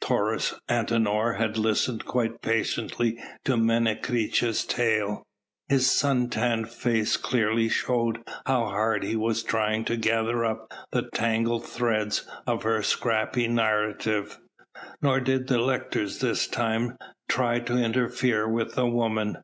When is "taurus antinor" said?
0.00-1.34